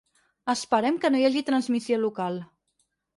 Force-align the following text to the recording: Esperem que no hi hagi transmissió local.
Esperem 0.53 0.95
que 1.03 1.11
no 1.13 1.19
hi 1.19 1.27
hagi 1.29 1.43
transmissió 1.49 1.99
local. 2.07 2.41